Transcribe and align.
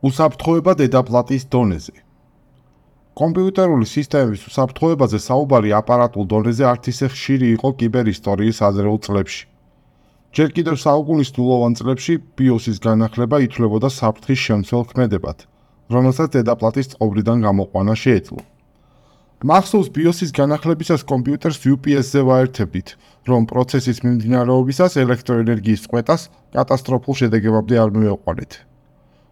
უსაფრთხოება 0.00 0.72
დედაპლატის 0.80 1.42
დონეზე. 1.52 1.92
კომპიუტერული 3.20 3.84
სისტემების 3.84 4.46
უსაფრთხოებაზე 4.48 5.18
საუბარი 5.20 5.74
აპარატულ 5.76 6.24
დონეზე 6.30 6.64
არც 6.72 6.88
ისე 6.92 7.06
ხშირი 7.12 7.48
იყო 7.56 7.68
კიბერისტორიის 7.80 8.58
აზრეულ 8.68 8.98
წლებში. 9.04 9.42
ჯერ 10.32 10.48
კიდევ 10.56 10.76
საუკუნის 10.80 11.32
თულოვან 11.36 11.72
წლებში 11.76 12.14
BIOS-ის 12.32 12.78
განახლება 12.80 13.36
ითვლებოდა 13.44 13.88
საფრთხის 13.92 14.40
შემცველ 14.46 14.84
ქმედებად, 14.88 15.38
რომელსაც 15.92 16.28
დედაპლატის 16.38 16.90
წყობრიდან 16.96 17.44
გამოყვანა 17.44 17.94
შეეძლო. 18.04 18.40
მახსოვს 19.44 19.88
BIOS-ის 19.92 20.32
განახლებისას 20.32 21.04
კომპიუტერს 21.12 21.60
UPS-ზე 21.74 22.20
ვაერთებდით, 22.24 22.88
რომ 23.28 23.40
პროცესის 23.52 24.00
მიმდინარეობისას 24.04 24.96
ელექტროენერგიის 25.04 25.84
წყვეტას 25.84 26.22
კატასტროფულ 26.56 27.14
შედეგებამდე 27.20 27.74
არ 27.84 27.90
მივეყვანეთ. 28.00 28.69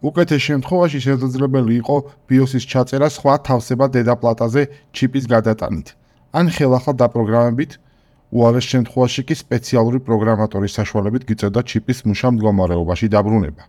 უკეთეს 0.00 0.42
შემთხვევაში 0.48 0.98
შესაძლებელი 1.04 1.74
იყო 1.84 1.96
BIOS-ის 2.28 2.64
ჩაწერა 2.72 3.08
სხვა 3.12 3.34
თავსებად 3.44 3.90
დედაპლატაზე 3.96 4.62
ჩიპის 4.96 5.24
გადატანით, 5.28 5.92
ან 6.32 6.46
ხელახლა 6.56 6.92
დაპროგრამებით, 7.02 7.72
უარეს 8.32 8.66
შემთხვევაში 8.72 9.22
კი 9.28 9.34
სპეციალური 9.36 10.00
პროგრამატორის 10.06 10.76
საშუალებით 10.78 11.22
გიწევდა 11.28 11.60
ჩიპის 11.70 11.98
მუშა 12.08 12.28
მდგომარეობაში 12.32 13.06
დაბრუნება. 13.12 13.62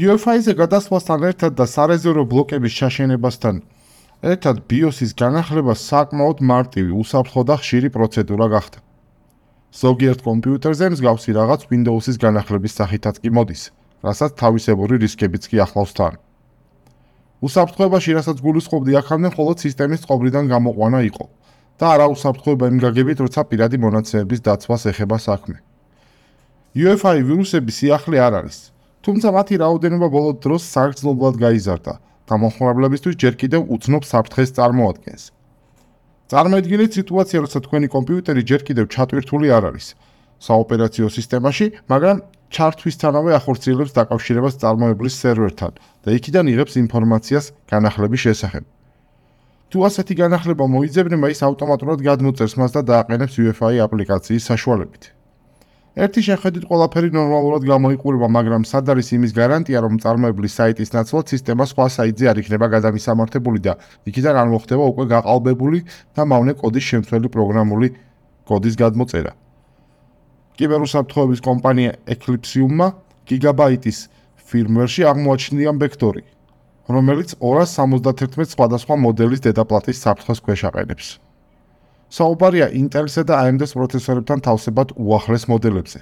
UEFI-ზე 0.00 0.52
გადასვლასთან 0.60 1.20
ერთად 1.30 1.52
და 1.56 1.64
სარეზერვო 1.66 2.24
ბლოკების 2.30 2.76
შაშენებასთან 2.80 3.56
ერთად 4.20 4.56
BIOS-ის 4.68 5.16
განახლება 5.16 5.74
საკმაოდ 5.80 6.38
მარტივი, 6.44 6.92
უსაფრთხო 6.92 7.42
და 7.48 7.54
ხშირი 7.56 7.88
პროცედურა 7.96 8.46
გახდა. 8.52 8.78
ზოგიერთ 9.80 10.20
კომპიუტერზე 10.28 10.86
მსგავსი 10.92 11.30
რაღაც 11.40 11.60
Windows-ის 11.72 12.16
განახლების 12.20 12.74
სახითაც 12.74 13.16
კი 13.22 13.30
მოდის. 13.30 13.62
რასაც 14.00 14.32
თავისებური 14.40 14.96
რისკებიც 15.04 15.44
კი 15.50 15.60
ახლავს 15.64 15.92
თან. 15.96 16.14
უსაფრთხოებაში, 17.40 18.10
რასაც 18.16 18.38
გულისხმობდი 18.44 18.92
აქამდე, 19.00 19.28
მხოლოდ 19.32 19.56
სისტემის 19.64 20.02
წყობრიდან 20.04 20.44
გამოყვანა 20.52 21.00
იყო 21.10 21.24
და 21.80 21.86
არა 21.96 22.06
უსაფრთხოება 22.12 22.64
იმ 22.68 22.78
გაგებით, 22.84 23.18
როცა 23.24 23.40
პირადი 23.48 23.76
მონაცემების 23.80 24.40
დაცვას 24.44 24.82
ეხება 24.92 25.16
საქმე. 25.16 25.56
UEFI 26.76 27.18
ვირუსების 27.24 27.76
სიახლე 27.80 28.16
არ 28.20 28.34
არის, 28.44 28.58
თუმცა 29.00 29.28
მათი 29.32 29.54
რაოდენობა 29.64 30.08
ბოლო 30.12 30.30
დროს 30.44 30.62
საგრძნობლად 30.74 31.34
გაიზარდა 31.40 31.94
და 32.28 32.34
მომხმარებლებისთვის 32.36 33.16
ჯერ 33.16 33.34
კიდევ 33.40 33.60
უცნობ 33.74 34.02
საფრთხეს 34.04 34.50
წარმოადგენს. 34.60 35.22
წარმოიდგინეთ 36.30 36.90
სიტუაცია, 37.00 37.38
როცა 37.42 37.58
თქვენი 37.64 37.88
კომპიუტერი 37.90 38.42
ჯერ 38.44 38.60
კიდევ 38.68 38.84
ჩატვირთული 38.94 39.48
არ 39.50 39.64
არის 39.72 39.86
საოპერაციო 40.40 41.06
სისტემაში, 41.10 41.66
მაგრამ 41.90 42.16
ჩართვისთანავე 42.50 43.30
ახორციელებს 43.38 43.94
დაკავშირებას 43.94 44.58
წარმოებლის 44.62 45.14
სერვერთან 45.22 45.72
და 46.02 46.08
იქიდან 46.18 46.50
იღებს 46.50 46.74
ინფორმაციას 46.82 47.46
განახლების 47.70 48.20
შესახებ. 48.26 48.64
თუ 49.70 49.78
ასეთი 49.86 50.14
განახლება 50.18 50.66
მოიძებნება, 50.66 51.30
ის 51.30 51.40
ავტომატურად 51.46 52.02
გადმოწერს 52.02 52.54
მას 52.58 52.70
და 52.74 52.82
დააყენებს 52.90 53.34
UEFI 53.38 53.78
აპლიკაციის 53.86 54.48
საშუალებით. 54.50 55.02
ერთი 55.94 56.20
შეხედვით 56.26 56.64
ყველაფერი 56.70 57.10
ნორმალურად 57.14 57.62
გამოიყურება, 57.70 58.26
მაგრამ 58.34 58.62
სად 58.66 58.90
არის 58.94 59.08
იმის 59.14 59.32
გარანტია, 59.34 59.78
რომ 59.86 59.94
წარმოებლის 60.02 60.56
საიტის 60.58 60.90
ნაცვლად 60.94 61.26
სისტემა 61.34 61.64
სხვა 61.70 61.86
საიტზე 61.98 62.24
არ 62.30 62.36
იქნება 62.42 62.66
გადამისამართებული 62.74 63.58
და 63.62 63.72
იქიდან 64.10 64.34
არ 64.42 64.48
მოხდება 64.54 64.84
უკვე 64.90 65.04
გაყალბებული 65.14 65.78
და 66.14 66.22
მავნე 66.30 66.52
კოდის 66.62 66.84
შემცველი 66.90 67.28
პროგრამული 67.30 67.88
კოდის 68.46 68.74
გადმოწერა. 68.74 69.34
კიბერუსაფრთხოების 70.60 71.40
კომპანია 71.40 71.92
Eclipsium-მა 72.14 72.88
გიგაბაიტის 73.30 73.98
firmware-ში 74.50 75.06
აღმოაჩინია 75.08 75.72
ვექტორი, 75.80 76.22
რომელიც 76.90 77.34
271 77.40 78.52
სხვადასხვა 78.52 78.94
მოდელის 79.06 79.44
დედაპლატის 79.46 80.02
საფრთხეს 80.04 80.40
ქვეშ 80.44 80.64
აყენებს. 80.68 81.06
საუბარია 82.10 82.66
Intel-სა 82.74 83.22
და 83.30 83.34
AMD-ს 83.46 83.72
პროცესორებთან 83.78 84.38
თავსებად 84.44 84.92
უახლეს 84.98 85.46
მოდელებზე. 85.48 86.00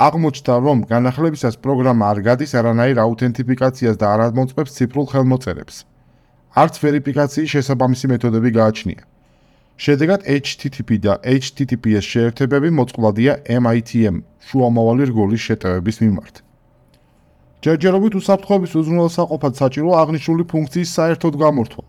აღმოჩნდა, 0.00 0.54
რომ 0.66 0.78
განახლებისას 0.88 1.60
პროგრამა 1.62 2.04
არ 2.10 2.18
გადის 2.26 2.52
არანაირ 2.58 2.98
აუთენტიფიკაციას 3.04 3.96
და 4.00 4.06
არ 4.14 4.20
ამოწმებს 4.32 4.74
ციფრულ 4.76 5.06
ხელმოწერებს. 5.12 5.76
არც 6.56 6.74
ვერიფიკაციის 6.84 7.52
შესაბამისი 7.54 8.06
მეთოდები 8.12 8.50
გააჩნია. 8.58 9.02
შედეგად 9.80 10.24
HTTP 10.28 10.98
და 11.00 11.16
HTTPS 11.24 12.04
შეერთებები 12.04 12.70
მოწყვლადია 12.76 13.32
MITM 13.48 14.22
შუამავალი 14.48 15.04
რგოლის 15.10 15.42
შეტევების 15.48 15.96
მიმართ. 16.04 16.34
ჯერჯერობით 17.62 18.14
უსაფრთხოების 18.18 18.72
უზრუნველსაყოფად 18.80 19.52
საჭიროა 19.60 19.96
აღნიშნული 20.02 20.44
ფუნქციის 20.52 20.90
საერთოდ 20.98 21.34
გამორთვა. 21.42 21.84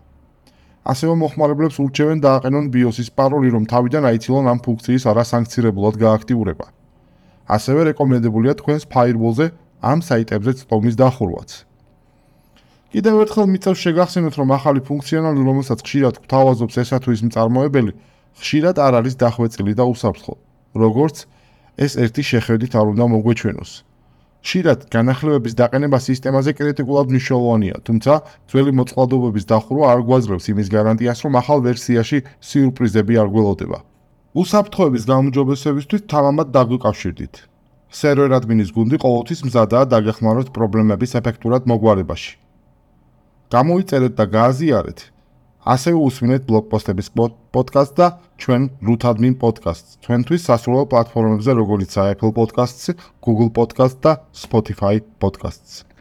ასევე 0.84 1.12
მოხმარებლებს 1.18 1.76
ურჩევენ 1.84 2.18
დააყენონ 2.24 2.64
BIOS-ის 2.72 3.08
პაროლი, 3.18 3.48
რომ 3.56 3.64
თავიდან 3.72 4.04
აიცილონ 4.10 4.46
ამ 4.52 4.58
ფუნქციის 4.64 5.04
არასანქცირებლად 5.10 5.94
გააქტიურება. 6.04 6.66
ასევე 7.56 7.80
რეკომენდებულია 7.90 8.54
თქვენს 8.60 8.84
firewall-ზე 8.92 9.46
ამ 9.82 9.98
საიტებზე 10.08 10.52
წტომის 10.60 10.94
დახურვაც. 11.00 11.50
კიდევ 12.94 13.16
ერთხელ 13.26 13.46
მიწევს 13.50 13.80
შეგახსენოთ, 13.82 14.34
რომ 14.38 14.50
ახალი 14.54 14.80
ფუნქციონალი, 14.86 15.40
რომელსაც 15.42 15.80
ხშირად 15.82 16.14
გვთავაზობს 16.22 16.76
ესა 16.78 16.98
თუ 17.02 17.10
ის 17.10 17.22
მწარმოებელი, 17.26 17.92
ხშირად 18.38 18.76
არ 18.78 18.92
არის 19.02 19.14
დახვეწილი 19.18 19.72
და 19.74 19.84
უსაფრთხო. 19.90 20.34
როგორც 20.78 21.16
ეს 21.74 21.92
ერთი 21.98 22.22
შეხედვით 22.22 22.72
არ 22.78 22.86
უნდა 22.94 23.04
მოგვეჩვენოს. 23.14 23.72
ხშირად 24.46 24.78
განახლებების 24.94 25.54
დაყენება 25.58 25.98
სისტემაზე 26.06 26.50
კრიტიკულად 26.54 27.06
მნიშვნელოვანია, 27.10 27.76
თუმცა 27.82 28.12
ძველი 28.46 28.72
მოწყალობების 28.78 29.44
დახურვა 29.50 29.86
არ 29.90 30.00
გვაძლევს 30.06 30.46
იმის 30.54 30.68
გარანტიას, 30.70 31.18
რომ 31.26 31.34
ახალ 31.42 31.58
ვერსიაში 31.66 32.18
სიურპრიზები 32.46 33.14
არ 33.18 33.28
გველოდება. 33.34 33.78
უსაფრთხოების 34.38 35.02
გამარჯვებისთვის 35.10 36.06
თამამად 36.14 36.46
დაგვიკავშირდით. 36.54 37.34
სერვერ 37.90 38.30
ადმინის 38.38 38.70
გუნდი 38.70 38.96
ყოველთვის 39.02 39.40
მზადაა 39.50 39.84
დაგეხმაროთ 39.90 40.48
პრობლემების 40.54 41.10
ეფექტურად 41.18 41.62
მოგვარებაში. 41.66 42.43
გამოიწერეთ 43.54 44.14
და 44.18 44.24
გააზიარეთ. 44.36 45.00
ასევე 45.64 45.96
უსმინეთ 45.96 46.42
ბლოგპოსტების 46.48 47.08
პოდკასტს 47.16 47.96
და 47.96 48.08
ჩვენ 48.42 48.62
root 48.84 49.06
admin 49.08 49.34
podcast-ს. 49.40 49.96
ჩვენთვის 50.04 50.44
სასურველ 50.48 50.86
პლატფორმებზე, 50.92 51.50
როგორიცაა 51.60 52.12
Apple 52.14 52.36
Podcasts, 52.36 52.92
Google 53.24 53.50
Podcasts 53.58 54.00
და 54.04 54.12
Spotify 54.36 55.00
Podcasts. 55.16 55.88